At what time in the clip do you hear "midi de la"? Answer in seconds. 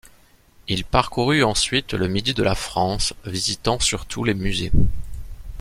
2.07-2.55